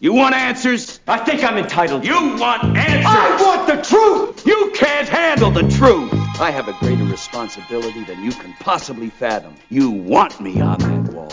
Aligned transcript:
You 0.00 0.12
want 0.12 0.32
answers? 0.32 1.00
I 1.08 1.18
think 1.18 1.42
I'm 1.42 1.58
entitled. 1.58 2.04
You 2.04 2.36
want 2.36 2.62
answers? 2.76 3.04
I 3.04 3.42
want 3.42 3.66
the 3.66 3.82
truth! 3.82 4.46
You 4.46 4.70
can't 4.72 5.08
handle 5.08 5.50
the 5.50 5.68
truth! 5.70 6.12
I 6.40 6.52
have 6.52 6.68
a 6.68 6.72
greater 6.74 7.02
responsibility 7.02 8.04
than 8.04 8.22
you 8.22 8.30
can 8.30 8.52
possibly 8.60 9.10
fathom. 9.10 9.56
You 9.70 9.90
want 9.90 10.40
me 10.40 10.60
on 10.60 10.78
that 10.78 11.12
wall. 11.12 11.32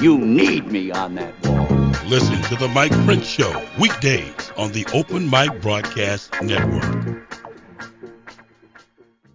You 0.00 0.16
need 0.16 0.70
me 0.70 0.92
on 0.92 1.16
that 1.16 1.34
wall. 1.44 1.66
Listen 2.06 2.40
to 2.42 2.54
The 2.54 2.68
Mike 2.68 2.92
Prince 3.04 3.26
Show, 3.26 3.66
weekdays 3.80 4.52
on 4.56 4.70
the 4.70 4.86
Open 4.94 5.28
Mic 5.28 5.60
Broadcast 5.60 6.40
Network. 6.40 7.24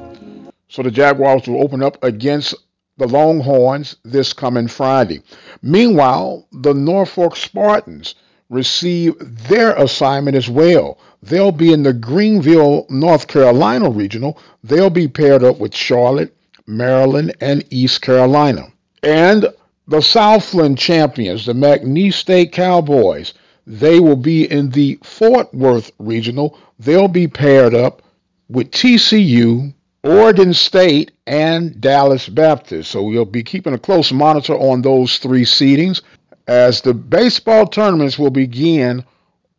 So 0.67 0.83
the 0.83 0.91
Jaguars 0.91 1.47
will 1.47 1.63
open 1.63 1.81
up 1.81 2.03
against 2.03 2.53
the 2.97 3.07
Longhorns 3.07 3.97
this 4.03 4.31
coming 4.31 4.67
Friday. 4.67 5.21
Meanwhile, 5.61 6.47
the 6.51 6.73
Norfolk 6.73 7.35
Spartans 7.35 8.15
receive 8.49 9.15
their 9.19 9.75
assignment 9.75 10.37
as 10.37 10.49
well. 10.49 10.97
They'll 11.21 11.51
be 11.51 11.73
in 11.73 11.83
the 11.83 11.93
Greenville, 11.93 12.85
North 12.89 13.27
Carolina 13.27 13.89
regional. 13.89 14.37
They'll 14.63 14.89
be 14.89 15.07
paired 15.07 15.43
up 15.43 15.59
with 15.59 15.75
Charlotte, 15.75 16.35
Maryland, 16.67 17.35
and 17.41 17.65
East 17.69 18.01
Carolina. 18.01 18.67
And 19.03 19.47
the 19.87 20.01
Southland 20.01 20.77
champions, 20.77 21.45
the 21.45 21.53
McNeese 21.53 22.13
State 22.13 22.51
Cowboys, 22.51 23.33
they 23.67 23.99
will 23.99 24.15
be 24.15 24.49
in 24.49 24.69
the 24.69 24.99
Fort 25.03 25.53
Worth 25.53 25.91
regional. 25.99 26.57
They'll 26.79 27.07
be 27.07 27.27
paired 27.27 27.73
up 27.73 28.01
with 28.47 28.71
TCU, 28.71 29.73
Oregon 30.05 30.53
State, 30.53 31.13
and 31.25 31.81
Dallas 31.81 32.29
Baptist. 32.29 32.91
So 32.91 33.01
we'll 33.01 33.25
be 33.25 33.41
keeping 33.41 33.73
a 33.73 33.79
close 33.79 34.11
monitor 34.11 34.53
on 34.53 34.83
those 34.83 35.17
three 35.17 35.45
seedings 35.45 36.03
as 36.47 36.81
the 36.81 36.93
baseball 36.93 37.65
tournaments 37.65 38.19
will 38.19 38.29
begin 38.29 39.03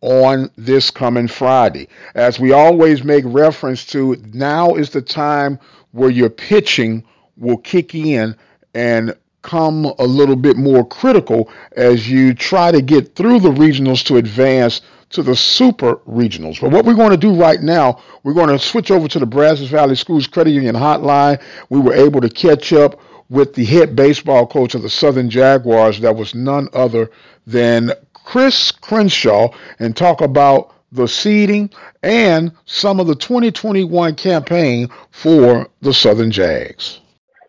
on 0.03 0.49
this 0.57 0.89
coming 0.93 1.27
Friday. 1.27 1.89
As 2.15 2.39
we 2.39 2.53
always 2.53 3.03
make 3.03 3.25
reference 3.27 3.85
to, 3.87 4.17
now 4.33 4.77
is 4.77 4.91
the 4.91 5.03
time 5.03 5.59
where 5.91 6.11
your 6.11 6.31
pitching 6.31 7.03
will 7.37 7.59
kick 7.59 7.93
in 7.97 8.37
and 8.73 9.17
come 9.43 9.87
a 9.99 10.05
little 10.05 10.37
bit 10.37 10.57
more 10.57 10.87
critical 10.87 11.51
as 11.77 12.09
you 12.09 12.35
try 12.35 12.71
to 12.71 12.83
get 12.83 13.17
through 13.17 13.41
the 13.41 13.51
regionals 13.51 14.05
to 14.05 14.17
advance 14.17 14.81
to 15.17 15.23
the 15.23 15.35
super 15.35 15.97
regionals. 16.07 16.61
But 16.61 16.71
what 16.71 16.85
we're 16.85 16.95
going 16.95 17.11
to 17.11 17.17
do 17.17 17.35
right 17.35 17.61
now, 17.61 18.03
we're 18.23 18.35
going 18.35 18.51
to 18.51 18.59
switch 18.59 18.91
over 18.91 19.09
to 19.09 19.19
the 19.19 19.27
Brazos 19.27 19.71
Valley 19.71 19.97
Schools 19.97 20.27
Credit 20.27 20.51
Union 20.51 20.75
hotline. 20.75 21.43
We 21.71 21.81
were 21.81 21.95
able 21.95 22.21
to 22.21 22.29
catch 22.29 22.73
up 22.75 23.01
with 23.31 23.55
the 23.55 23.65
head 23.65 23.97
baseball 23.97 24.47
coach 24.47 24.75
of 24.75 24.83
the 24.83 24.91
Southern 24.91 25.31
Jaguars, 25.31 26.01
that 26.01 26.15
was 26.15 26.35
none 26.35 26.69
other 26.75 27.11
than 27.47 27.93
Chris 28.13 28.71
Crenshaw, 28.71 29.49
and 29.79 29.97
talk 29.97 30.21
about 30.21 30.75
the 30.93 31.09
seeding 31.09 31.71
and 32.03 32.53
some 32.67 33.01
of 33.01 33.07
the 33.07 33.17
2021 33.17 34.15
campaign 34.17 34.89
for 35.11 35.67
the 35.81 35.95
Southern 35.95 36.31
Jags. 36.31 37.01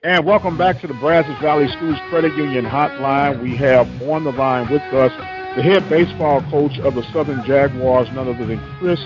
And 0.04 0.26
welcome 0.26 0.58
back 0.58 0.80
to 0.82 0.88
the 0.88 0.94
Brazos 0.94 1.38
Valley 1.40 1.68
Schools 1.68 1.98
Credit 2.10 2.34
Union 2.38 2.64
Hotline. 2.64 3.42
We 3.42 3.58
have 3.58 3.88
on 4.04 4.24
the 4.24 4.32
line 4.32 4.72
with 4.72 4.82
us 4.94 5.37
the 5.58 5.64
head 5.64 5.90
baseball 5.90 6.40
coach 6.52 6.78
of 6.86 6.94
the 6.94 7.02
Southern 7.12 7.44
Jaguars, 7.44 8.08
none 8.14 8.30
other 8.30 8.46
than 8.46 8.62
Chris 8.78 9.02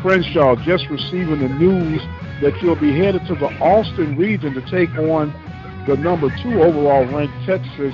Crenshaw, 0.00 0.54
just 0.62 0.86
receiving 0.88 1.40
the 1.40 1.48
news 1.48 2.00
that 2.40 2.54
you'll 2.62 2.78
be 2.78 2.96
headed 2.96 3.26
to 3.26 3.34
the 3.34 3.50
Austin 3.58 4.16
region 4.16 4.54
to 4.54 4.62
take 4.70 4.90
on 4.94 5.34
the 5.88 5.96
number 5.96 6.30
two 6.44 6.62
overall 6.62 7.04
ranked 7.06 7.34
Texas 7.44 7.92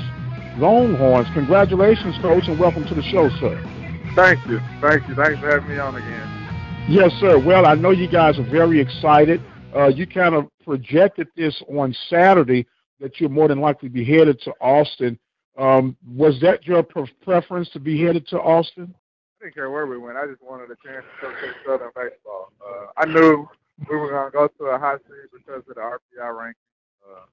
Longhorns. 0.58 1.26
Congratulations, 1.32 2.14
coach, 2.20 2.44
and 2.48 2.58
welcome 2.58 2.84
to 2.84 2.94
the 2.94 3.02
show, 3.04 3.30
sir. 3.40 3.56
Thank 4.14 4.46
you. 4.46 4.60
Thank 4.82 5.08
you. 5.08 5.14
Thanks 5.14 5.40
for 5.40 5.48
having 5.48 5.70
me 5.70 5.78
on 5.78 5.96
again. 5.96 6.84
Yes, 6.90 7.12
sir. 7.18 7.38
Well, 7.38 7.64
I 7.64 7.76
know 7.76 7.92
you 7.92 8.08
guys 8.08 8.38
are 8.38 8.50
very 8.50 8.78
excited. 8.78 9.40
Uh, 9.74 9.88
you 9.88 10.06
kind 10.06 10.34
of 10.34 10.48
projected 10.66 11.28
this 11.34 11.62
on 11.66 11.96
Saturday 12.10 12.66
that 13.00 13.20
you're 13.20 13.30
more 13.30 13.48
than 13.48 13.62
likely 13.62 13.88
be 13.88 14.04
headed 14.04 14.38
to 14.42 14.52
Austin. 14.60 15.18
Um, 15.58 15.96
was 16.06 16.40
that 16.40 16.66
your 16.66 16.82
preference 17.22 17.68
to 17.70 17.80
be 17.80 18.02
headed 18.02 18.26
to 18.28 18.40
Austin? 18.40 18.94
I 19.40 19.44
didn't 19.44 19.54
care 19.54 19.70
where 19.70 19.86
we 19.86 19.98
went. 19.98 20.16
I 20.16 20.26
just 20.26 20.42
wanted 20.42 20.70
a 20.70 20.76
chance 20.86 21.04
to 21.20 21.26
coach 21.26 21.54
Southern 21.66 21.90
baseball. 21.94 22.52
Uh, 22.64 22.86
I 22.96 23.06
knew 23.06 23.46
we 23.90 23.96
were 23.96 24.10
going 24.10 24.30
to 24.30 24.30
go 24.30 24.48
to 24.48 24.64
a 24.70 24.78
high 24.78 24.96
seed 24.96 25.30
because 25.32 25.62
of 25.68 25.74
the 25.74 25.80
RPI 25.80 26.38
ranking. 26.38 26.54
Uh, 27.04 27.24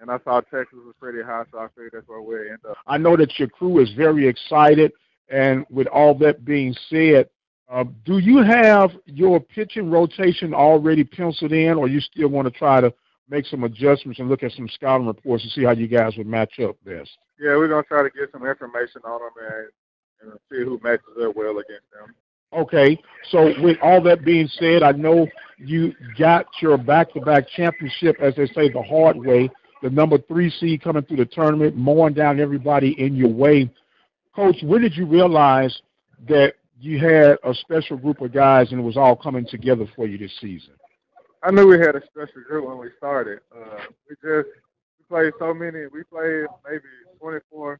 and 0.00 0.10
I 0.10 0.18
saw 0.24 0.40
Texas 0.40 0.78
was 0.84 0.94
pretty 1.00 1.22
high, 1.22 1.44
so 1.50 1.58
I 1.58 1.68
figured 1.68 1.92
that's 1.94 2.08
where 2.08 2.20
we 2.20 2.50
end 2.50 2.58
up. 2.68 2.76
I 2.86 2.98
know 2.98 3.16
that 3.16 3.38
your 3.38 3.48
crew 3.48 3.80
is 3.80 3.90
very 3.92 4.28
excited, 4.28 4.92
and 5.28 5.64
with 5.70 5.86
all 5.88 6.14
that 6.18 6.44
being 6.44 6.74
said, 6.88 7.28
uh, 7.68 7.84
do 8.04 8.18
you 8.18 8.38
have 8.38 8.90
your 9.06 9.40
pitching 9.40 9.90
rotation 9.90 10.54
already 10.54 11.02
penciled 11.02 11.52
in, 11.52 11.76
or 11.76 11.88
you 11.88 12.00
still 12.00 12.28
want 12.28 12.46
to 12.46 12.56
try 12.56 12.80
to 12.80 12.92
make 13.28 13.46
some 13.46 13.64
adjustments 13.64 14.20
and 14.20 14.28
look 14.28 14.42
at 14.42 14.52
some 14.52 14.68
scouting 14.68 15.06
reports 15.06 15.42
to 15.44 15.50
see 15.50 15.64
how 15.64 15.72
you 15.72 15.88
guys 15.88 16.16
would 16.16 16.26
match 16.26 16.58
up 16.60 16.76
best? 16.84 17.10
Yeah, 17.40 17.56
we're 17.56 17.68
gonna 17.68 17.82
try 17.82 18.02
to 18.02 18.10
get 18.10 18.30
some 18.32 18.46
information 18.46 19.02
on 19.04 19.20
them 19.20 19.68
and, 20.22 20.30
and 20.30 20.40
see 20.50 20.64
who 20.64 20.80
matches 20.82 21.04
up 21.22 21.36
well 21.36 21.58
against 21.58 21.90
them. 21.92 22.14
Okay, 22.52 22.98
so 23.30 23.52
with 23.60 23.76
all 23.82 24.00
that 24.02 24.24
being 24.24 24.48
said, 24.48 24.82
I 24.82 24.92
know 24.92 25.26
you 25.58 25.92
got 26.18 26.46
your 26.62 26.78
back-to-back 26.78 27.48
championship, 27.48 28.16
as 28.20 28.34
they 28.36 28.46
say, 28.46 28.70
the 28.70 28.82
hard 28.82 29.16
way. 29.16 29.50
The 29.82 29.90
number 29.90 30.16
three 30.18 30.50
seed 30.50 30.82
coming 30.82 31.02
through 31.02 31.18
the 31.18 31.26
tournament, 31.26 31.76
mowing 31.76 32.14
down 32.14 32.40
everybody 32.40 32.98
in 33.00 33.14
your 33.14 33.28
way. 33.28 33.70
Coach, 34.34 34.56
when 34.62 34.80
did 34.80 34.96
you 34.96 35.06
realize 35.06 35.80
that 36.28 36.54
you 36.80 36.98
had 36.98 37.36
a 37.44 37.52
special 37.54 37.96
group 37.96 38.20
of 38.20 38.32
guys 38.32 38.70
and 38.70 38.80
it 38.80 38.84
was 38.84 38.96
all 38.96 39.16
coming 39.16 39.46
together 39.46 39.86
for 39.94 40.06
you 40.06 40.16
this 40.16 40.32
season? 40.40 40.72
I 41.46 41.52
knew 41.52 41.68
we 41.68 41.78
had 41.78 41.94
a 41.94 42.02
special 42.06 42.42
group 42.42 42.66
when 42.66 42.78
we 42.78 42.88
started. 42.98 43.38
Uh, 43.54 43.78
we 44.10 44.16
just 44.16 44.48
we 44.98 45.04
played 45.08 45.32
so 45.38 45.54
many. 45.54 45.86
We 45.86 46.02
played 46.02 46.46
maybe 46.68 46.82
24 47.20 47.78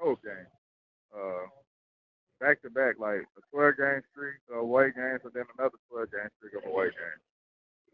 road 0.00 0.18
games, 0.22 1.50
back 2.40 2.62
to 2.62 2.70
back, 2.70 3.00
like 3.00 3.26
a 3.36 3.40
12 3.50 3.76
game 3.78 4.00
streak 4.12 4.34
of 4.52 4.58
away 4.58 4.92
games, 4.94 5.22
and 5.24 5.32
then 5.34 5.42
another 5.58 5.74
12 5.90 6.12
game 6.12 6.30
streak 6.38 6.54
of 6.54 6.70
away 6.70 6.84
games. 6.84 7.22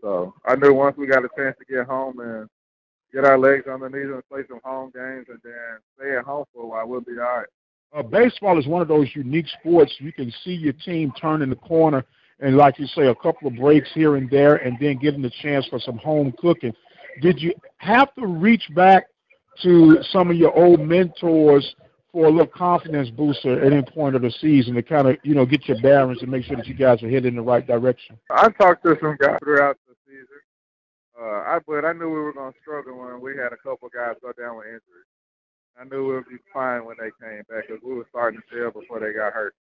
So 0.02 0.34
I 0.44 0.56
knew 0.56 0.74
once 0.74 0.98
we 0.98 1.06
got 1.06 1.24
a 1.24 1.30
chance 1.34 1.56
to 1.58 1.64
get 1.64 1.86
home 1.86 2.20
and 2.20 2.46
get 3.10 3.24
our 3.24 3.38
legs 3.38 3.66
underneath 3.72 4.12
and 4.12 4.28
play 4.28 4.42
some 4.50 4.60
home 4.62 4.92
games, 4.94 5.28
and 5.30 5.40
then 5.42 5.78
stay 5.96 6.14
at 6.14 6.24
home 6.24 6.44
for 6.52 6.64
a 6.64 6.66
while, 6.66 6.86
we'll 6.86 7.00
be 7.00 7.12
all 7.12 7.38
right. 7.38 7.46
Uh, 7.96 8.02
baseball 8.02 8.58
is 8.58 8.66
one 8.66 8.82
of 8.82 8.88
those 8.88 9.08
unique 9.14 9.48
sports. 9.60 9.94
You 9.98 10.12
can 10.12 10.30
see 10.44 10.52
your 10.52 10.74
team 10.74 11.10
turning 11.18 11.48
the 11.48 11.56
corner 11.56 12.04
and 12.40 12.56
like 12.56 12.78
you 12.78 12.86
say, 12.86 13.06
a 13.06 13.14
couple 13.14 13.48
of 13.48 13.56
breaks 13.56 13.88
here 13.92 14.16
and 14.16 14.28
there, 14.30 14.56
and 14.56 14.76
then 14.80 14.96
getting 14.98 15.22
the 15.22 15.32
chance 15.42 15.66
for 15.66 15.78
some 15.78 15.98
home 15.98 16.32
cooking. 16.38 16.72
Did 17.20 17.40
you 17.40 17.52
have 17.78 18.14
to 18.14 18.26
reach 18.26 18.68
back 18.74 19.06
to 19.62 19.98
some 20.10 20.30
of 20.30 20.36
your 20.36 20.56
old 20.56 20.80
mentors 20.80 21.74
for 22.12 22.26
a 22.26 22.30
little 22.30 22.46
confidence 22.46 23.10
booster 23.10 23.60
at 23.60 23.72
any 23.72 23.82
point 23.82 24.16
of 24.16 24.22
the 24.22 24.30
season 24.40 24.74
to 24.74 24.82
kind 24.82 25.08
of, 25.08 25.16
you 25.22 25.34
know, 25.34 25.46
get 25.46 25.68
your 25.68 25.80
bearings 25.80 26.22
and 26.22 26.30
make 26.30 26.44
sure 26.44 26.56
that 26.56 26.66
you 26.66 26.74
guys 26.74 27.02
are 27.02 27.08
headed 27.08 27.26
in 27.26 27.36
the 27.36 27.42
right 27.42 27.66
direction? 27.66 28.18
I 28.30 28.48
talked 28.48 28.84
to 28.84 28.96
some 29.00 29.16
guys 29.20 29.38
throughout 29.42 29.76
the 29.86 29.94
season, 30.06 30.40
uh, 31.20 31.24
I 31.24 31.58
but 31.66 31.84
I 31.84 31.92
knew 31.92 32.08
we 32.08 32.20
were 32.20 32.32
going 32.32 32.52
to 32.52 32.58
struggle 32.60 32.98
when 32.98 33.20
we 33.20 33.36
had 33.36 33.52
a 33.52 33.56
couple 33.56 33.88
guys 33.94 34.16
go 34.22 34.32
down 34.32 34.56
with 34.56 34.66
injuries. 34.66 35.06
I 35.80 35.84
knew 35.84 36.08
we 36.08 36.14
would 36.14 36.28
be 36.28 36.36
fine 36.52 36.84
when 36.84 36.96
they 36.98 37.10
came 37.24 37.42
back 37.48 37.68
because 37.68 37.82
we 37.84 37.94
were 37.94 38.06
starting 38.10 38.40
to 38.40 38.54
fail 38.54 38.70
before 38.70 39.00
they 39.00 39.12
got 39.12 39.32
hurt. 39.32 39.54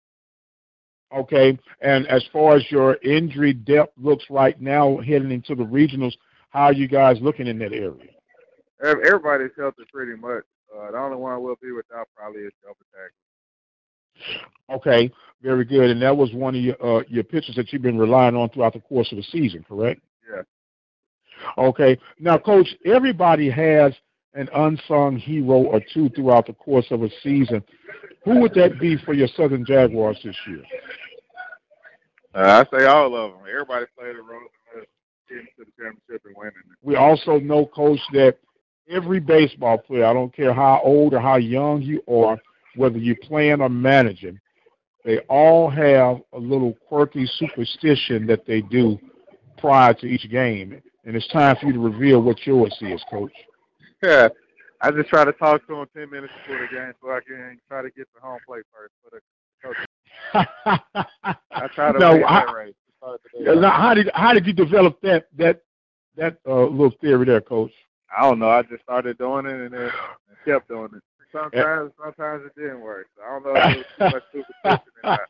Okay, 1.17 1.59
and 1.81 2.07
as 2.09 2.23
far 2.33 2.57
as 2.57 2.71
your 2.71 2.97
injury 2.97 3.55
depth 3.55 3.93
looks 3.97 4.25
right 4.29 4.61
now, 4.61 4.99
heading 4.99 5.31
into 5.31 5.55
the 5.55 5.65
regionals, 5.65 6.13
how 6.51 6.65
are 6.65 6.73
you 6.73 6.87
guys 6.87 7.17
looking 7.23 7.47
in 7.47 7.59
that 7.61 7.73
area? 7.73 8.11
Everybody's 8.83 9.51
healthy 9.57 9.85
pretty 9.93 10.21
much. 10.21 10.45
Uh, 10.75 10.91
the 10.91 10.99
only 10.99 11.17
one 11.17 11.43
we'll 11.43 11.57
be 11.63 11.73
without 11.73 12.09
probably 12.15 12.43
is 12.43 12.53
Delta 12.63 12.85
Tag. 12.93 13.11
Okay, 14.71 15.11
very 15.43 15.65
good. 15.65 15.91
And 15.91 16.03
that 16.03 16.17
was 16.17 16.33
one 16.33 16.55
of 16.55 16.61
your 16.61 16.77
uh, 16.85 17.03
your 17.09 17.25
pitchers 17.25 17.57
that 17.57 17.73
you've 17.73 17.83
been 17.83 17.99
relying 17.99 18.37
on 18.37 18.51
throughout 18.51 18.75
the 18.75 18.81
course 18.81 19.11
of 19.13 19.17
the 19.17 19.25
season, 19.25 19.65
correct? 19.67 20.01
Yeah. 20.31 20.43
Okay. 21.57 21.99
Now, 22.19 22.37
Coach, 22.39 22.69
everybody 22.85 23.49
has 23.51 23.95
an 24.35 24.49
unsung 24.55 25.17
hero 25.17 25.63
or 25.63 25.81
two 25.93 26.09
throughout 26.11 26.47
the 26.47 26.53
course 26.53 26.87
of 26.91 27.03
a 27.03 27.11
season. 27.23 27.63
Who 28.25 28.41
would 28.41 28.55
that 28.55 28.79
be 28.79 28.97
for 28.97 29.15
your 29.15 29.29
Southern 29.29 29.65
Jaguars 29.65 30.19
this 30.23 30.37
year? 30.47 30.63
Uh, 32.35 32.65
I 32.65 32.79
say 32.79 32.85
all 32.87 33.15
of 33.17 33.33
them. 33.33 33.41
Everybody 33.51 33.87
played 33.99 34.17
a 34.17 34.23
role 34.23 34.41
in 34.77 34.85
getting 35.29 35.47
to 35.59 35.65
the 35.65 35.83
championship 35.83 36.23
and 36.27 36.37
winning 36.37 36.53
it. 36.57 36.79
We 36.83 36.97
also 36.97 37.39
know, 37.39 37.67
Coach, 37.67 38.01
that 38.13 38.37
every 38.91 39.21
baseball 39.21 39.79
player, 39.79 40.05
I 40.05 40.13
don't 40.13 40.35
care 40.35 40.53
how 40.53 40.81
old 40.85 41.15
or 41.15 41.21
how 41.21 41.37
young 41.37 41.83
you 41.83 42.03
are, 42.09 42.39
whether 42.77 42.99
you're 42.99 43.17
playing 43.23 43.61
or 43.61 43.69
managing, 43.69 44.39
they 45.05 45.19
all 45.29 45.71
have 45.71 46.21
a 46.33 46.39
little 46.39 46.75
quirky 46.87 47.27
superstition 47.39 48.27
that 48.27 48.47
they 48.47 48.61
do 48.61 48.99
prior 49.57 49.95
to 49.95 50.07
each 50.07 50.29
game. 50.31 50.81
And 51.05 51.17
it's 51.17 51.29
time 51.29 51.57
for 51.57 51.67
you 51.67 51.73
to 51.73 51.79
reveal 51.79 52.21
what 52.21 52.47
yours 52.47 52.77
is, 52.83 53.03
Coach. 53.11 53.33
Yeah. 54.03 54.29
I 54.81 54.91
just 54.93 55.09
try 55.09 55.25
to 55.25 55.33
talk 55.33 55.67
to 55.67 55.75
him 55.75 55.87
10 55.97 56.11
minutes 56.11 56.33
before 56.43 56.61
the 56.61 56.75
game 56.75 56.93
so 57.03 57.11
I 57.11 57.21
can 57.27 57.59
try 57.69 57.83
to 57.83 57.91
get 57.91 58.07
the 58.15 58.21
home 58.21 58.39
plate 58.47 58.63
first 58.73 58.93
for 59.03 59.11
the 59.11 59.21
coach. 59.63 59.77
I 61.53 61.69
try 61.75 61.93
to 61.93 61.99
no, 61.99 62.23
I, 62.23 62.45
right. 62.53 62.75
Now, 63.41 63.71
how 63.71 63.95
did 63.95 64.11
how 64.15 64.33
did 64.33 64.47
you 64.47 64.53
develop 64.53 65.01
that 65.03 65.27
that 65.37 65.63
that 66.17 66.39
uh, 66.47 66.65
little 66.65 66.93
theory 67.01 67.27
there, 67.27 67.41
Coach? 67.41 67.73
I 68.17 68.23
don't 68.23 68.39
know. 68.39 68.51
I 68.51 68.63
just 68.63 68.83
started 68.83 69.19
doing 69.19 69.47
it 69.47 69.53
and 69.53 69.73
then 69.73 69.83
and 69.83 69.93
kept 70.45 70.69
doing 70.69 70.91
it. 70.95 71.03
Sometimes, 71.31 71.93
sometimes 72.03 72.45
it 72.47 72.59
didn't 72.59 72.81
work. 72.81 73.07
So 73.17 73.23
I 73.23 73.31
don't 73.31 73.45
know 73.45 73.55
if 73.55 73.77
it 73.77 74.15
was 74.15 74.23
too 74.33 74.45
much 74.65 74.81
superstition 74.83 75.21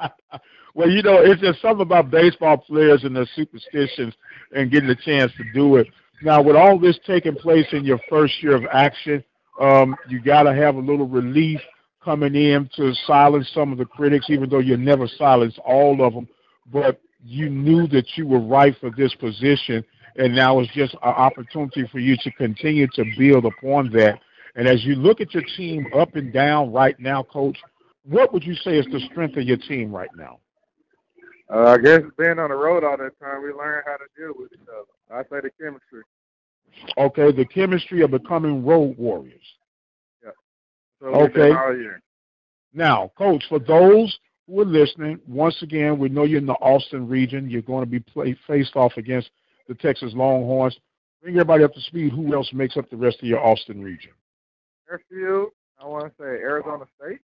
that. 0.00 0.12
well, 0.74 0.90
you 0.90 1.02
know, 1.02 1.18
it's 1.22 1.40
just 1.40 1.62
something 1.62 1.82
about 1.82 2.10
baseball 2.10 2.56
players 2.56 3.04
and 3.04 3.14
their 3.14 3.28
superstitions 3.36 4.12
and 4.54 4.72
getting 4.72 4.90
a 4.90 4.96
chance 4.96 5.30
to 5.36 5.44
do 5.54 5.76
it. 5.76 5.86
Now, 6.22 6.42
with 6.42 6.56
all 6.56 6.78
this 6.78 6.98
taking 7.06 7.34
place 7.34 7.66
in 7.72 7.84
your 7.84 8.00
first 8.08 8.42
year 8.42 8.56
of 8.56 8.64
action, 8.72 9.22
um, 9.60 9.96
you 10.08 10.20
got 10.20 10.44
to 10.44 10.54
have 10.54 10.76
a 10.76 10.80
little 10.80 11.06
relief 11.06 11.60
coming 12.02 12.34
in 12.34 12.70
to 12.76 12.94
silence 13.06 13.50
some 13.52 13.72
of 13.72 13.78
the 13.78 13.84
critics, 13.84 14.26
even 14.30 14.48
though 14.48 14.60
you 14.60 14.76
never 14.76 15.06
silence 15.06 15.58
all 15.64 16.04
of 16.04 16.14
them. 16.14 16.28
But 16.72 17.00
you 17.24 17.50
knew 17.50 17.86
that 17.88 18.16
you 18.16 18.26
were 18.26 18.40
right 18.40 18.74
for 18.80 18.90
this 18.90 19.14
position, 19.14 19.84
and 20.16 20.34
now 20.34 20.60
it's 20.60 20.72
just 20.72 20.94
an 20.94 21.00
opportunity 21.02 21.86
for 21.90 21.98
you 21.98 22.16
to 22.22 22.30
continue 22.32 22.86
to 22.94 23.04
build 23.18 23.44
upon 23.44 23.90
that. 23.92 24.20
And 24.54 24.66
as 24.66 24.84
you 24.84 24.94
look 24.94 25.20
at 25.20 25.34
your 25.34 25.42
team 25.56 25.86
up 25.94 26.14
and 26.16 26.32
down 26.32 26.72
right 26.72 26.98
now, 26.98 27.22
Coach, 27.22 27.58
what 28.04 28.32
would 28.32 28.44
you 28.44 28.54
say 28.54 28.78
is 28.78 28.86
the 28.86 29.00
strength 29.10 29.36
of 29.36 29.42
your 29.42 29.58
team 29.58 29.94
right 29.94 30.08
now? 30.16 30.38
Uh, 31.52 31.64
I 31.64 31.78
guess 31.78 32.02
being 32.18 32.38
on 32.38 32.50
the 32.50 32.56
road 32.56 32.82
all 32.82 32.96
that 32.96 33.18
time, 33.20 33.42
we 33.42 33.52
learn 33.52 33.82
how 33.86 33.96
to 33.96 34.06
deal 34.16 34.32
with 34.36 34.52
each 34.52 34.68
other. 34.68 34.86
I 35.10 35.22
say 35.24 35.40
the 35.42 35.50
chemistry. 35.62 36.02
Okay, 36.98 37.32
the 37.32 37.44
chemistry 37.44 38.02
of 38.02 38.10
becoming 38.10 38.64
road 38.64 38.96
warriors. 38.98 39.44
Yeah. 40.24 40.30
So 41.00 41.06
okay. 41.06 41.52
Now, 42.74 43.12
Coach, 43.16 43.44
for 43.48 43.58
those 43.58 44.18
who 44.46 44.60
are 44.60 44.64
listening, 44.64 45.20
once 45.26 45.56
again, 45.62 45.98
we 45.98 46.08
know 46.08 46.24
you're 46.24 46.40
in 46.40 46.46
the 46.46 46.52
Austin 46.54 47.08
region. 47.08 47.48
You're 47.48 47.62
going 47.62 47.84
to 47.84 47.90
be 47.90 48.00
play, 48.00 48.36
faced 48.46 48.76
off 48.76 48.92
against 48.96 49.30
the 49.68 49.74
Texas 49.74 50.12
Longhorns. 50.14 50.78
Bring 51.22 51.36
everybody 51.36 51.64
up 51.64 51.72
to 51.74 51.80
speed. 51.80 52.12
Who 52.12 52.34
else 52.34 52.52
makes 52.52 52.76
up 52.76 52.90
the 52.90 52.96
rest 52.96 53.18
of 53.22 53.28
your 53.28 53.44
Austin 53.44 53.82
region? 53.82 54.12
Fairfield. 54.86 55.50
I 55.80 55.86
want 55.86 56.04
to 56.04 56.10
say 56.18 56.24
Arizona 56.24 56.84
State. 57.00 57.20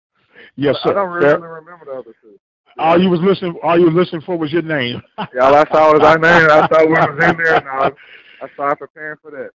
Yes, 0.57 0.77
sir. 0.83 0.91
I 0.91 0.95
don't 0.95 1.11
really 1.11 1.27
Fair- 1.27 1.39
remember 1.41 1.85
the 1.87 1.93
other 1.93 2.15
two. 2.23 2.39
All 2.78 3.00
you 3.00 3.08
was 3.08 3.20
listening, 3.20 3.58
all 3.62 3.78
you 3.78 3.87
was 3.87 3.94
listening 3.94 4.23
for 4.23 4.37
was 4.37 4.52
your 4.52 4.62
name. 4.62 5.02
yeah, 5.19 5.43
all 5.43 5.55
I 5.55 5.64
saw 5.70 5.93
was 5.93 6.02
our 6.02 6.19
name. 6.19 6.49
I 6.50 6.69
saw 6.69 6.84
we 6.84 6.93
was 6.93 7.31
in 7.31 7.37
there, 7.37 7.56
and 7.56 7.69
I, 7.69 7.90
I 8.43 8.49
started 8.55 8.76
preparing 8.76 9.17
for 9.23 9.31
that. 9.31 9.50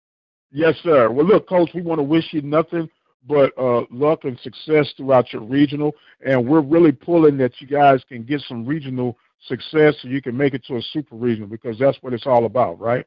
Yes, 0.51 0.75
sir. 0.83 1.11
Well, 1.11 1.27
look, 1.27 1.49
Coach, 1.49 1.71
we 1.75 1.83
want 1.83 1.99
to 1.99 2.03
wish 2.03 2.33
you 2.33 2.43
nothing 2.43 2.89
but 3.29 3.53
uh, 3.59 3.83
luck 3.91 4.25
and 4.25 4.39
success 4.41 4.93
throughout 4.97 5.33
your 5.33 5.43
regional, 5.43 5.95
and 6.25 6.49
we're 6.49 6.63
really 6.63 6.93
pulling 6.93 7.37
that 7.39 7.53
you 7.61 7.67
guys 7.67 8.03
can 8.09 8.23
get 8.23 8.41
some 8.43 8.65
regional 8.65 9.17
success 9.47 9.95
so 10.01 10.09
you 10.09 10.23
can 10.23 10.37
make 10.37 10.55
it 10.55 10.65
to 10.67 10.77
a 10.77 10.83
super 10.93 11.17
regional 11.17 11.49
because 11.49 11.79
that's 11.79 11.99
what 12.01 12.13
it's 12.13 12.27
all 12.27 12.47
about, 12.47 12.81
right? 12.81 13.07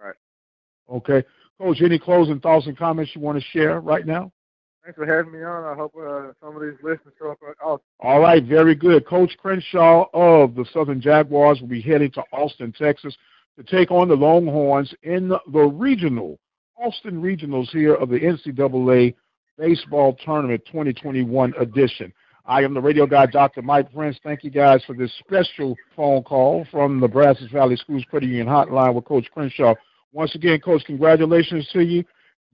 Right. 0.00 0.14
Okay. 0.90 1.24
Coach, 1.58 1.80
any 1.82 1.98
closing 1.98 2.40
thoughts 2.40 2.66
and 2.66 2.76
comments 2.76 3.12
you 3.14 3.20
want 3.20 3.38
to 3.38 3.44
share 3.50 3.80
right 3.80 4.06
now? 4.06 4.32
Thanks 4.84 4.98
for 4.98 5.06
having 5.06 5.32
me 5.32 5.42
on. 5.42 5.64
I 5.64 5.74
hope 5.74 5.94
uh, 5.96 6.32
some 6.42 6.54
of 6.56 6.60
these 6.62 6.78
listeners 6.82 7.14
show 7.18 7.30
up. 7.30 7.38
Austin. 7.64 7.86
All 8.00 8.20
right, 8.20 8.44
very 8.44 8.74
good. 8.74 9.06
Coach 9.06 9.32
Crenshaw 9.38 10.04
of 10.12 10.54
the 10.54 10.66
Southern 10.74 11.00
Jaguars 11.00 11.60
will 11.62 11.68
be 11.68 11.80
heading 11.80 12.10
to 12.12 12.22
Austin, 12.32 12.70
Texas 12.70 13.16
to 13.56 13.62
take 13.62 13.90
on 13.90 14.08
the 14.08 14.14
Longhorns 14.14 14.92
in 15.02 15.32
the 15.52 15.62
regional, 15.62 16.38
Austin 16.76 17.22
Regionals 17.22 17.70
here 17.70 17.94
of 17.94 18.10
the 18.10 18.18
NCAA 18.18 19.14
Baseball 19.56 20.16
Tournament 20.22 20.62
2021 20.66 21.54
edition. 21.58 22.12
I 22.44 22.62
am 22.62 22.74
the 22.74 22.80
radio 22.80 23.06
guy, 23.06 23.24
Dr. 23.24 23.62
Mike 23.62 23.90
Prince. 23.90 24.18
Thank 24.22 24.44
you 24.44 24.50
guys 24.50 24.84
for 24.84 24.94
this 24.94 25.12
special 25.20 25.76
phone 25.96 26.24
call 26.24 26.66
from 26.70 27.00
the 27.00 27.08
Brazos 27.08 27.48
Valley 27.50 27.76
Schools 27.76 28.04
Credit 28.10 28.26
Union 28.26 28.48
Hotline 28.48 28.92
with 28.92 29.06
Coach 29.06 29.30
Crenshaw. 29.32 29.74
Once 30.12 30.34
again, 30.34 30.60
Coach, 30.60 30.82
congratulations 30.84 31.66
to 31.72 31.80
you. 31.80 32.04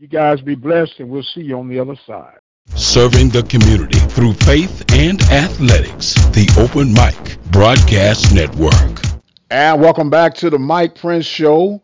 You 0.00 0.08
guys 0.08 0.40
be 0.40 0.54
blessed, 0.54 0.94
and 1.00 1.10
we'll 1.10 1.22
see 1.22 1.42
you 1.42 1.58
on 1.58 1.68
the 1.68 1.78
other 1.78 1.94
side. 2.06 2.38
Serving 2.74 3.28
the 3.28 3.42
community 3.42 3.98
through 3.98 4.32
faith 4.32 4.82
and 4.94 5.20
athletics, 5.24 6.14
the 6.30 6.50
Open 6.58 6.94
Mic 6.94 7.38
Broadcast 7.50 8.34
Network. 8.34 9.02
And 9.50 9.78
welcome 9.78 10.08
back 10.08 10.32
to 10.36 10.48
the 10.48 10.58
Mike 10.58 10.94
Prince 10.94 11.26
Show 11.26 11.82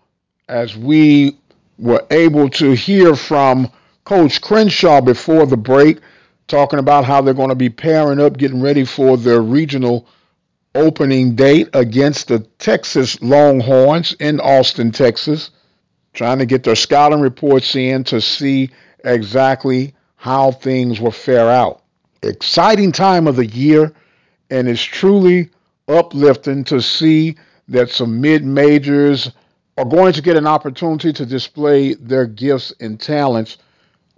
as 0.49 0.75
we 0.75 1.37
were 1.77 2.07
able 2.11 2.49
to 2.53 2.71
hear 2.71 3.17
from 3.17 3.71
Coach 4.05 4.41
Crenshaw 4.41 5.03
before 5.03 5.45
the 5.45 5.59
break, 5.59 5.99
talking 6.49 6.79
about 6.79 7.05
how 7.05 7.21
they're 7.21 7.35
going 7.35 7.51
to 7.51 7.55
be 7.55 7.69
pairing 7.69 8.19
up, 8.19 8.39
getting 8.39 8.63
ready 8.63 8.87
for 8.87 9.19
their 9.19 9.43
regional 9.43 10.09
opening 10.75 11.35
date 11.35 11.69
against 11.75 12.29
the 12.29 12.39
Texas 12.59 13.21
Longhorns 13.21 14.15
in 14.15 14.41
Austin, 14.41 14.91
Texas 14.91 15.51
trying 16.17 16.39
to 16.39 16.47
get 16.47 16.65
their 16.65 16.75
scouting 16.75 17.21
reports 17.21 17.77
in 17.77 18.03
to 18.03 18.21
see 18.21 18.71
exactly 19.05 19.95
how 20.17 20.51
things 20.51 21.01
will 21.01 21.13
fare 21.13 21.51
out. 21.51 21.83
Exciting 22.23 22.91
time 22.91 23.29
of 23.29 23.37
the 23.37 23.47
year, 23.47 23.93
and 24.51 24.67
it's 24.67 24.83
truly 24.83 25.51
uplifting 25.87 26.65
to 26.65 26.81
see 26.81 27.37
that 27.69 27.91
some 27.91 28.21
mid 28.21 28.45
majors 28.45 29.31
are 29.77 29.85
going 29.85 30.13
to 30.15 30.23
get 30.23 30.37
an 30.37 30.47
opportunity 30.47 31.13
to 31.13 31.27
display 31.27 31.95
their 31.95 32.27
gifts 32.27 32.73
and 32.81 32.99
talents 32.99 33.59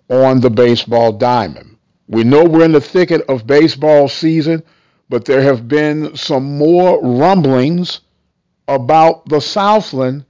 on 0.08 0.40
the 0.40 0.50
baseball 0.50 1.12
diamond. 1.12 1.76
We 2.06 2.24
know 2.24 2.44
we're 2.44 2.64
in 2.64 2.72
the 2.72 2.80
thicket 2.80 3.22
of 3.28 3.46
baseball 3.46 4.08
season, 4.08 4.62
but 5.08 5.24
there 5.24 5.42
have 5.42 5.66
been 5.66 6.16
some 6.16 6.56
more 6.56 7.02
rumblings 7.02 8.00
about 8.68 9.28
the 9.28 9.40
Southland 9.40 10.24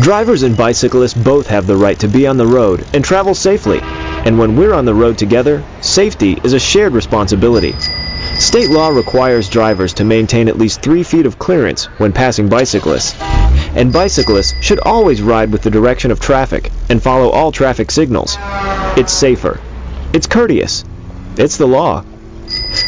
Drivers 0.00 0.44
and 0.44 0.56
bicyclists 0.56 1.14
both 1.14 1.48
have 1.48 1.66
the 1.66 1.76
right 1.76 1.98
to 1.98 2.06
be 2.06 2.28
on 2.28 2.36
the 2.36 2.46
road 2.46 2.86
and 2.94 3.04
travel 3.04 3.34
safely. 3.34 3.80
And 3.82 4.38
when 4.38 4.54
we're 4.54 4.72
on 4.72 4.84
the 4.84 4.94
road 4.94 5.18
together, 5.18 5.64
safety 5.80 6.38
is 6.44 6.52
a 6.52 6.58
shared 6.58 6.92
responsibility. 6.92 7.72
State 8.38 8.70
law 8.70 8.90
requires 8.90 9.48
drivers 9.48 9.94
to 9.94 10.04
maintain 10.04 10.46
at 10.46 10.56
least 10.56 10.82
three 10.82 11.02
feet 11.02 11.26
of 11.26 11.40
clearance 11.40 11.86
when 11.98 12.12
passing 12.12 12.48
bicyclists. 12.48 13.16
And 13.74 13.92
bicyclists 13.92 14.54
should 14.62 14.78
always 14.78 15.20
ride 15.20 15.50
with 15.50 15.62
the 15.62 15.70
direction 15.70 16.12
of 16.12 16.20
traffic 16.20 16.70
and 16.88 17.02
follow 17.02 17.30
all 17.30 17.50
traffic 17.50 17.90
signals. 17.90 18.36
It's 18.96 19.12
safer. 19.12 19.60
It's 20.12 20.28
courteous. 20.28 20.84
It's 21.36 21.56
the 21.56 21.66
law. 21.66 22.04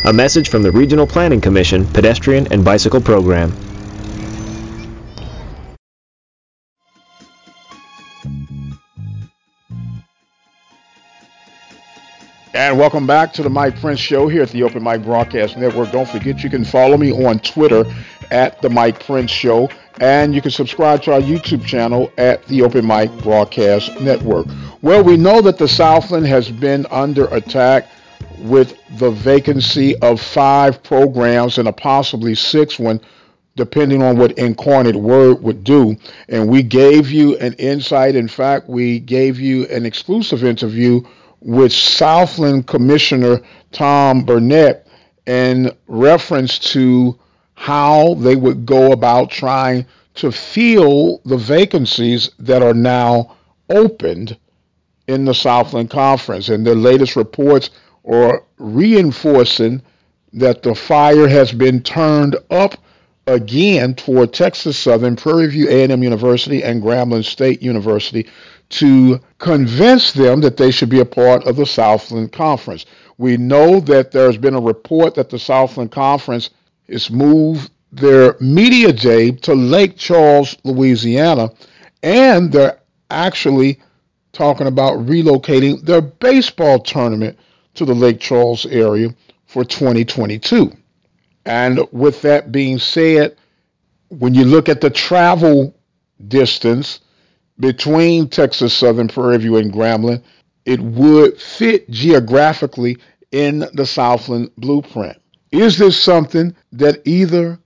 A 0.04 0.12
message 0.12 0.48
from 0.48 0.62
the 0.62 0.70
Regional 0.70 1.08
Planning 1.08 1.40
Commission 1.40 1.86
Pedestrian 1.86 2.52
and 2.52 2.64
Bicycle 2.64 3.00
Program. 3.00 3.69
And 12.52 12.76
welcome 12.76 13.06
back 13.06 13.32
to 13.34 13.44
the 13.44 13.48
Mike 13.48 13.80
Prince 13.80 14.00
Show 14.00 14.26
here 14.26 14.42
at 14.42 14.48
the 14.48 14.64
Open 14.64 14.82
Mic 14.82 15.04
Broadcast 15.04 15.56
Network. 15.56 15.92
Don't 15.92 16.08
forget 16.08 16.42
you 16.42 16.50
can 16.50 16.64
follow 16.64 16.96
me 16.96 17.12
on 17.12 17.38
Twitter 17.38 17.84
at 18.32 18.60
the 18.60 18.68
Mike 18.68 19.04
Prince 19.06 19.30
Show, 19.30 19.70
and 20.00 20.34
you 20.34 20.42
can 20.42 20.50
subscribe 20.50 21.00
to 21.02 21.12
our 21.12 21.20
YouTube 21.20 21.64
channel 21.64 22.10
at 22.18 22.44
the 22.46 22.62
Open 22.62 22.84
Mic 22.84 23.12
Broadcast 23.22 24.00
Network. 24.00 24.48
Well, 24.82 25.04
we 25.04 25.16
know 25.16 25.40
that 25.42 25.58
the 25.58 25.68
Southland 25.68 26.26
has 26.26 26.50
been 26.50 26.86
under 26.90 27.26
attack 27.26 27.86
with 28.38 28.76
the 28.98 29.12
vacancy 29.12 29.94
of 29.98 30.20
five 30.20 30.82
programs 30.82 31.58
and 31.58 31.68
a 31.68 31.72
possibly 31.72 32.34
sixth 32.34 32.80
one, 32.80 33.00
depending 33.54 34.02
on 34.02 34.18
what 34.18 34.32
Incarnate 34.32 34.96
Word 34.96 35.40
would 35.40 35.62
do. 35.62 35.96
And 36.28 36.48
we 36.48 36.64
gave 36.64 37.12
you 37.12 37.38
an 37.38 37.52
insight. 37.54 38.16
In 38.16 38.26
fact, 38.26 38.68
we 38.68 38.98
gave 38.98 39.38
you 39.38 39.68
an 39.68 39.86
exclusive 39.86 40.42
interview 40.42 41.02
with 41.40 41.72
Southland 41.72 42.66
Commissioner 42.66 43.40
Tom 43.72 44.24
Burnett 44.24 44.86
in 45.26 45.70
reference 45.86 46.58
to 46.58 47.18
how 47.54 48.14
they 48.14 48.36
would 48.36 48.66
go 48.66 48.92
about 48.92 49.30
trying 49.30 49.86
to 50.14 50.32
fill 50.32 51.20
the 51.24 51.36
vacancies 51.36 52.30
that 52.38 52.62
are 52.62 52.74
now 52.74 53.36
opened 53.68 54.36
in 55.06 55.24
the 55.24 55.34
Southland 55.34 55.90
Conference. 55.90 56.48
And 56.48 56.66
the 56.66 56.74
latest 56.74 57.16
reports 57.16 57.70
are 58.04 58.44
reinforcing 58.58 59.82
that 60.32 60.62
the 60.62 60.74
fire 60.74 61.28
has 61.28 61.52
been 61.52 61.82
turned 61.82 62.36
up 62.50 62.76
again 63.26 63.94
toward 63.94 64.32
Texas 64.32 64.78
Southern, 64.78 65.16
Prairie 65.16 65.48
View 65.48 65.68
A&M 65.68 66.02
University, 66.02 66.62
and 66.62 66.82
Grambling 66.82 67.24
State 67.24 67.62
University 67.62 68.26
to 68.70 69.20
convince 69.38 70.12
them 70.12 70.40
that 70.40 70.56
they 70.56 70.70
should 70.70 70.88
be 70.88 71.00
a 71.00 71.04
part 71.04 71.46
of 71.46 71.56
the 71.56 71.66
Southland 71.66 72.32
Conference. 72.32 72.86
We 73.18 73.36
know 73.36 73.80
that 73.80 74.12
there's 74.12 74.36
been 74.36 74.54
a 74.54 74.60
report 74.60 75.14
that 75.16 75.28
the 75.28 75.38
Southland 75.38 75.92
Conference 75.92 76.50
has 76.88 77.10
moved 77.10 77.70
their 77.92 78.36
media 78.40 78.92
day 78.92 79.32
to 79.32 79.54
Lake 79.54 79.96
Charles, 79.96 80.56
Louisiana, 80.64 81.50
and 82.02 82.52
they're 82.52 82.78
actually 83.10 83.80
talking 84.32 84.68
about 84.68 84.98
relocating 84.98 85.82
their 85.82 86.00
baseball 86.00 86.78
tournament 86.78 87.36
to 87.74 87.84
the 87.84 87.94
Lake 87.94 88.20
Charles 88.20 88.64
area 88.66 89.08
for 89.46 89.64
2022. 89.64 90.72
And 91.44 91.80
with 91.90 92.22
that 92.22 92.52
being 92.52 92.78
said, 92.78 93.36
when 94.08 94.34
you 94.34 94.44
look 94.44 94.68
at 94.68 94.80
the 94.80 94.90
travel 94.90 95.74
distance 96.28 97.00
between 97.60 98.28
Texas 98.28 98.72
Southern, 98.72 99.08
Prairie 99.08 99.38
View, 99.38 99.56
and 99.56 99.72
Grambling, 99.72 100.22
it 100.64 100.80
would 100.80 101.40
fit 101.40 101.88
geographically 101.90 102.96
in 103.32 103.66
the 103.74 103.86
Southland 103.86 104.50
blueprint. 104.56 105.16
Is 105.52 105.78
this 105.78 105.98
something 105.98 106.54
that 106.72 107.00
either 107.04 107.58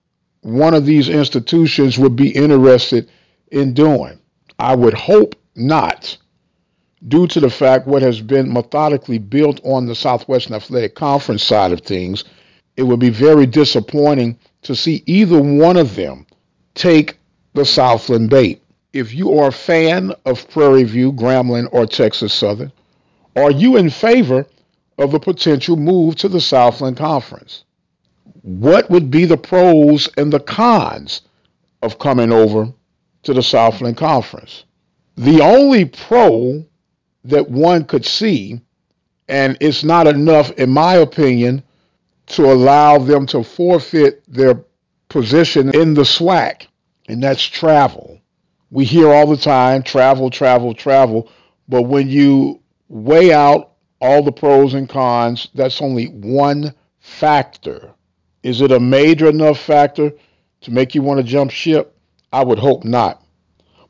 one 0.42 0.74
of 0.74 0.84
these 0.84 1.08
institutions 1.08 1.98
would 1.98 2.16
be 2.16 2.30
interested 2.30 3.10
in 3.50 3.72
doing? 3.72 4.18
I 4.58 4.74
would 4.74 4.94
hope 4.94 5.36
not, 5.54 6.16
due 7.08 7.26
to 7.28 7.40
the 7.40 7.50
fact 7.50 7.86
what 7.86 8.02
has 8.02 8.20
been 8.20 8.52
methodically 8.52 9.18
built 9.18 9.60
on 9.64 9.86
the 9.86 9.94
Southwestern 9.94 10.54
Athletic 10.54 10.94
Conference 10.94 11.42
side 11.42 11.72
of 11.72 11.80
things. 11.80 12.24
It 12.76 12.82
would 12.82 13.00
be 13.00 13.10
very 13.10 13.46
disappointing 13.46 14.38
to 14.62 14.74
see 14.74 15.02
either 15.06 15.40
one 15.40 15.76
of 15.76 15.94
them 15.94 16.26
take 16.74 17.18
the 17.52 17.64
Southland 17.64 18.30
bait 18.30 18.63
if 18.94 19.12
you 19.12 19.36
are 19.36 19.48
a 19.48 19.52
fan 19.52 20.12
of 20.24 20.48
Prairie 20.48 20.84
View, 20.84 21.12
Grambling, 21.12 21.68
or 21.72 21.84
Texas 21.84 22.32
Southern, 22.32 22.70
are 23.34 23.50
you 23.50 23.76
in 23.76 23.90
favor 23.90 24.46
of 24.98 25.12
a 25.12 25.20
potential 25.20 25.76
move 25.76 26.14
to 26.16 26.28
the 26.28 26.40
Southland 26.40 26.96
Conference? 26.96 27.64
What 28.42 28.88
would 28.90 29.10
be 29.10 29.24
the 29.24 29.36
pros 29.36 30.08
and 30.16 30.32
the 30.32 30.38
cons 30.38 31.22
of 31.82 31.98
coming 31.98 32.32
over 32.32 32.72
to 33.24 33.34
the 33.34 33.42
Southland 33.42 33.96
Conference? 33.96 34.64
The 35.16 35.40
only 35.40 35.86
pro 35.86 36.64
that 37.24 37.50
one 37.50 37.84
could 37.86 38.06
see, 38.06 38.60
and 39.28 39.56
it's 39.60 39.82
not 39.82 40.06
enough, 40.06 40.52
in 40.52 40.70
my 40.70 40.94
opinion, 40.94 41.64
to 42.26 42.44
allow 42.44 42.98
them 42.98 43.26
to 43.26 43.42
forfeit 43.42 44.22
their 44.28 44.64
position 45.08 45.74
in 45.74 45.94
the 45.94 46.02
SWAC, 46.02 46.68
and 47.08 47.20
that's 47.20 47.42
travel 47.42 48.20
we 48.74 48.84
hear 48.84 49.12
all 49.12 49.28
the 49.28 49.36
time 49.36 49.84
travel, 49.84 50.30
travel, 50.30 50.74
travel. 50.74 51.30
But 51.68 51.82
when 51.82 52.08
you 52.08 52.60
weigh 52.88 53.32
out 53.32 53.74
all 54.00 54.20
the 54.20 54.32
pros 54.32 54.74
and 54.74 54.88
cons, 54.88 55.48
that's 55.54 55.80
only 55.80 56.06
one 56.06 56.74
factor. 56.98 57.94
Is 58.42 58.60
it 58.60 58.72
a 58.72 58.80
major 58.80 59.28
enough 59.28 59.60
factor 59.60 60.12
to 60.62 60.70
make 60.72 60.92
you 60.92 61.02
want 61.02 61.18
to 61.18 61.24
jump 61.24 61.52
ship? 61.52 61.96
I 62.32 62.42
would 62.42 62.58
hope 62.58 62.82
not. 62.82 63.22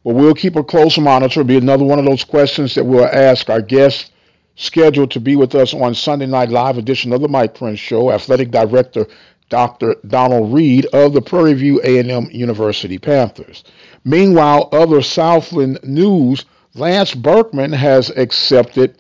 But 0.05 0.17
we'll 0.17 0.35
keep 0.35 0.55
a 0.55 0.63
close 0.63 0.99
monitor. 0.99 1.41
It'll 1.41 1.49
be 1.49 1.57
another 1.57 1.85
one 1.85 1.99
of 1.99 2.05
those 2.05 2.23
questions 2.23 2.75
that 2.75 2.85
we'll 2.85 3.07
ask 3.07 3.49
our 3.49 3.63
guests 3.63 4.11
scheduled 4.57 5.11
to 5.13 5.21
be 5.21 5.35
with 5.35 5.55
us 5.55 5.73
on 5.73 5.95
Sunday 5.95 6.27
Night 6.27 6.51
Live 6.51 6.77
edition 6.77 7.15
of 7.15 7.23
the 7.23 7.29
Mike 7.29 7.55
Prince 7.55 7.81
Show, 7.81 8.13
Athletic 8.13 8.51
Director 8.51 9.07
Dr. 9.49 9.97
Donald 10.07 10.53
Reed 10.53 10.87
of 10.87 11.13
the 11.13 11.23
Prairie 11.23 11.55
View 11.55 11.81
A&M 11.83 12.29
University 12.31 12.99
Panthers. 12.99 13.63
Meanwhile, 14.05 14.69
other 14.73 15.03
Southland 15.03 15.79
news, 15.83 16.45
Lance 16.75 17.15
Berkman 17.15 17.73
has 17.73 18.11
accepted 18.11 18.99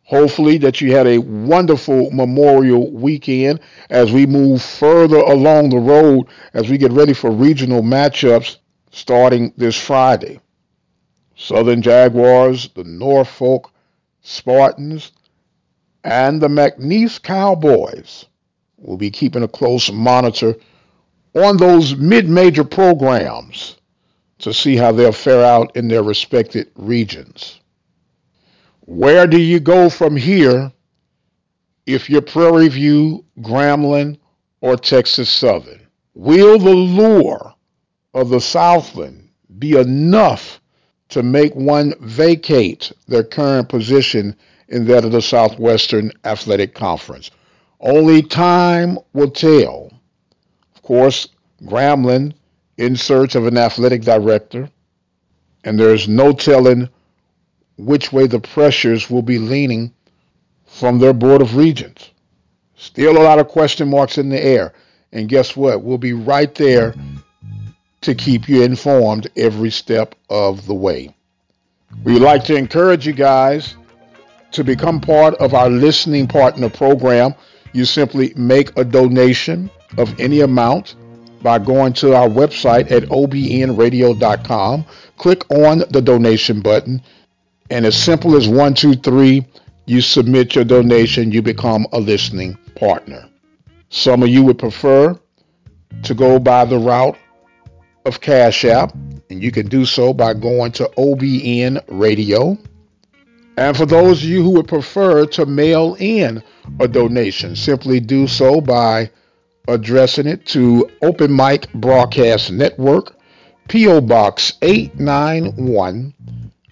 Hopefully 0.04 0.60
that 0.60 0.80
you 0.80 0.96
had 0.96 1.08
a 1.08 1.18
wonderful 1.18 2.12
Memorial 2.12 2.92
weekend 2.92 3.60
as 3.90 4.12
we 4.12 4.28
move 4.28 4.62
further 4.62 5.18
along 5.18 5.70
the 5.70 5.80
road 5.80 6.28
as 6.54 6.70
we 6.70 6.78
get 6.78 6.92
ready 6.92 7.14
for 7.14 7.32
regional 7.32 7.82
matchups 7.82 8.58
starting 8.92 9.52
this 9.58 9.76
Friday. 9.76 10.40
Southern 11.36 11.82
Jaguars, 11.82 12.70
the 12.76 12.84
Norfolk 12.84 13.72
Spartans, 14.22 15.12
and 16.08 16.42
the 16.42 16.48
McNeese 16.48 17.22
Cowboys 17.22 18.26
will 18.78 18.96
be 18.96 19.12
keeping 19.12 19.44
a 19.44 19.48
close 19.48 19.92
monitor 19.92 20.56
on 21.36 21.58
those 21.58 21.98
mid-major 21.98 22.64
programs 22.64 23.76
to 24.40 24.54
see 24.54 24.78
how 24.78 24.94
they'll 24.94 25.12
fare 25.12 25.44
out 25.44 25.76
in 25.76 25.90
their 25.90 26.04
respected 26.04 26.72
regions. 26.76 27.60
Where 28.86 29.28
do 29.28 29.38
you 29.38 29.60
go 29.60 29.90
from 29.90 30.16
here 30.16 30.72
if 31.86 32.10
you're 32.10 32.22
Prairie 32.22 32.70
View, 32.70 33.26
Grambling, 33.42 34.18
or 34.62 34.78
Texas 34.78 35.30
Southern? 35.30 35.82
Will 36.14 36.58
the 36.58 36.70
lure 36.70 37.54
of 38.14 38.30
the 38.30 38.40
Southland 38.40 39.28
be 39.60 39.78
enough 39.78 40.62
to 41.10 41.22
make 41.22 41.54
one 41.54 41.94
vacate 42.00 42.94
their 43.10 43.26
current 43.26 43.68
position 43.68 44.38
in 44.70 44.86
that 44.86 45.06
of 45.06 45.12
the 45.12 45.22
Southwestern 45.22 46.12
Athletic 46.24 46.74
Conference? 46.74 47.32
Only 47.80 48.22
time 48.22 48.98
will 49.14 49.32
tell. 49.32 49.92
Of 50.76 50.82
course, 50.82 51.28
Grambling 51.64 52.34
in 52.78 52.96
search 52.96 53.36
of 53.36 53.48
an 53.48 53.58
athletic 53.58 54.04
director, 54.04 54.70
and 55.64 55.80
there's 55.80 56.08
no 56.08 56.32
telling 56.32 56.90
which 57.78 58.14
way 58.14 58.28
the 58.28 58.40
pressures 58.40 59.10
will 59.10 59.22
be 59.22 59.40
leaning 59.40 59.92
from 60.66 61.00
their 61.00 61.14
Board 61.14 61.42
of 61.42 61.56
Regents. 61.56 62.12
Still 62.76 63.18
a 63.18 63.24
lot 63.24 63.40
of 63.40 63.48
question 63.48 63.90
marks 63.90 64.18
in 64.18 64.30
the 64.30 64.42
air. 64.42 64.74
And 65.12 65.30
guess 65.30 65.56
what? 65.56 65.82
We'll 65.82 65.98
be 65.98 66.14
right 66.14 66.54
there 66.54 66.94
to 68.02 68.14
keep 68.14 68.48
you 68.48 68.62
informed 68.62 69.28
every 69.36 69.72
step 69.72 70.14
of 70.30 70.66
the 70.68 70.76
way. 70.76 71.16
We'd 72.04 72.20
like 72.20 72.44
to 72.46 72.56
encourage 72.56 73.08
you 73.08 73.14
guys 73.14 73.76
to 74.58 74.64
become 74.64 75.00
part 75.00 75.36
of 75.36 75.54
our 75.54 75.70
listening 75.70 76.28
partner 76.28 76.68
program. 76.68 77.36
You 77.74 77.86
simply 77.86 78.34
make 78.36 78.76
a 78.76 78.84
donation 78.84 79.70
of 80.00 80.20
any 80.20 80.42
amount 80.42 80.96
by 81.44 81.60
going 81.60 81.94
to 81.94 82.16
our 82.16 82.28
website 82.28 82.90
at 82.90 83.04
obnradio.com. 83.04 84.86
Click 85.18 85.52
on 85.52 85.84
the 85.92 86.02
donation 86.02 86.62
button, 86.62 87.04
and 87.70 87.86
as 87.86 87.96
simple 87.96 88.36
as 88.36 88.48
one, 88.48 88.74
two, 88.74 88.96
three, 88.96 89.46
you 89.86 90.02
submit 90.02 90.56
your 90.56 90.66
donation, 90.66 91.32
you 91.32 91.44
become 91.44 91.86
a 91.94 92.00
listening 92.00 92.58
partner. 92.76 93.30
Some 93.90 94.24
of 94.24 94.30
you 94.30 94.44
would 94.44 94.58
prefer 94.58 95.20
to 96.02 96.14
go 96.16 96.40
by 96.40 96.66
the 96.66 96.80
route 96.80 97.18
of 98.06 98.22
Cash 98.22 98.66
App, 98.66 98.92
and 99.30 99.44
you 99.44 99.52
can 99.52 99.68
do 99.68 99.86
so 99.86 100.16
by 100.16 100.34
going 100.34 100.72
to 100.74 100.90
OBN 100.98 101.84
Radio. 101.90 102.58
And 103.58 103.76
for 103.76 103.88
those 103.88 104.24
of 104.24 104.30
you 104.30 104.44
who 104.44 104.52
would 104.52 104.68
prefer 104.68 105.26
to 105.26 105.48
mail 105.48 105.98
in 106.00 106.44
a 106.80 106.88
donation, 106.88 107.56
simply 107.56 108.00
do 108.00 108.28
so 108.28 108.62
by 108.62 109.10
addressing 109.68 110.28
it 110.28 110.46
to 110.48 110.90
Open 111.02 111.36
Mic 111.36 111.72
Broadcast 111.74 112.52
Network, 112.52 113.16
P.O. 113.68 114.02
Box 114.02 114.54
891, 114.62 116.14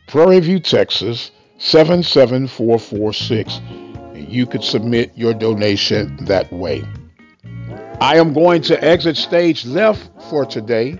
Prairie 0.08 0.40
View, 0.40 0.60
Texas 0.60 1.32
77446. 1.58 3.60
And 4.14 4.30
you 4.30 4.46
could 4.46 4.64
submit 4.64 5.12
your 5.16 5.34
donation 5.34 6.16
that 6.26 6.54
way. 6.54 6.84
I 8.00 8.18
am 8.18 8.34
going 8.34 8.62
to 8.64 8.84
exit 8.84 9.16
stage 9.18 9.66
left 9.66 10.08
for 10.30 10.46
today. 10.46 11.00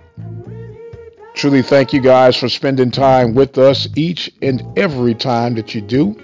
Truly 1.36 1.62
thank 1.62 1.92
you 1.92 2.00
guys 2.00 2.38
for 2.38 2.48
spending 2.48 2.92
time 2.92 3.36
with 3.36 3.58
us 3.58 3.90
each 3.98 4.32
and 4.42 4.66
every 4.78 5.14
time 5.14 5.54
that 5.56 5.76
you 5.76 5.82
do. 5.82 6.16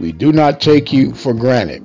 We 0.00 0.10
do 0.10 0.32
not 0.32 0.60
take 0.60 0.92
you 0.92 1.14
for 1.14 1.32
granted. 1.32 1.82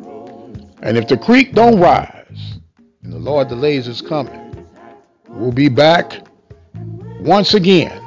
And 0.82 0.98
if 0.98 1.08
the 1.08 1.18
creek 1.18 1.54
don't 1.54 1.80
rise 1.80 2.58
and 3.04 3.14
the 3.14 3.20
Lord 3.20 3.48
delays 3.48 3.86
his 3.86 4.02
coming, 4.02 4.68
we'll 5.30 5.52
be 5.52 5.70
back 5.70 6.20
once 7.22 7.54
again 7.54 8.02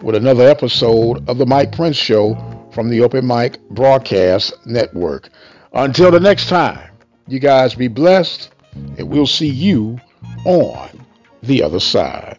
with 0.00 0.14
another 0.14 0.48
episode 0.48 1.28
of 1.28 1.38
the 1.38 1.46
Mike 1.46 1.72
Prince 1.72 1.96
Show 1.96 2.36
from 2.70 2.88
the 2.88 3.00
Open 3.00 3.26
Mic 3.26 3.60
Broadcast 3.70 4.54
Network. 4.64 5.28
Until 5.72 6.12
the 6.12 6.20
next 6.20 6.48
time, 6.48 6.88
you 7.26 7.40
guys 7.40 7.74
be 7.74 7.88
blessed, 7.88 8.50
and 8.96 9.08
we'll 9.08 9.26
see 9.26 9.48
you 9.48 9.98
on 10.44 11.04
the 11.42 11.64
other 11.64 11.80
side. 11.80 12.38